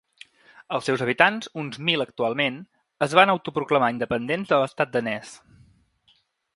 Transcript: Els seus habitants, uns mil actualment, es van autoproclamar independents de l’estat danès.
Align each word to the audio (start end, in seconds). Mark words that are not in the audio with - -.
Els 0.77 0.87
seus 0.89 1.03
habitants, 1.05 1.49
uns 1.65 1.77
mil 1.91 2.05
actualment, 2.07 2.57
es 3.09 3.15
van 3.21 3.35
autoproclamar 3.37 3.93
independents 3.97 4.53
de 4.55 4.63
l’estat 4.63 4.97
danès. 4.99 5.41